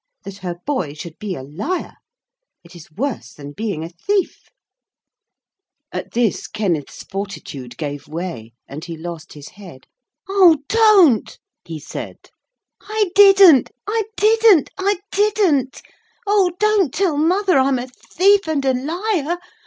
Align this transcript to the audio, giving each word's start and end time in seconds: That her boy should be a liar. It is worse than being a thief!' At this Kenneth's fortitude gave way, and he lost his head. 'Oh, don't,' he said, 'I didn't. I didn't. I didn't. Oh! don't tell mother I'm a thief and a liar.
That 0.23 0.37
her 0.39 0.55
boy 0.65 0.95
should 0.95 1.19
be 1.19 1.35
a 1.35 1.43
liar. 1.43 1.93
It 2.63 2.75
is 2.75 2.91
worse 2.91 3.33
than 3.33 3.51
being 3.51 3.83
a 3.83 3.89
thief!' 3.89 4.49
At 5.91 6.13
this 6.13 6.47
Kenneth's 6.47 7.03
fortitude 7.03 7.77
gave 7.77 8.07
way, 8.07 8.53
and 8.67 8.83
he 8.83 8.97
lost 8.97 9.33
his 9.33 9.49
head. 9.49 9.85
'Oh, 10.27 10.63
don't,' 10.67 11.37
he 11.65 11.77
said, 11.77 12.31
'I 12.81 13.11
didn't. 13.13 13.69
I 13.85 14.01
didn't. 14.17 14.71
I 14.75 14.95
didn't. 15.11 15.83
Oh! 16.25 16.51
don't 16.59 16.91
tell 16.91 17.15
mother 17.15 17.59
I'm 17.59 17.77
a 17.77 17.85
thief 17.87 18.47
and 18.47 18.65
a 18.65 18.73
liar. 18.73 19.37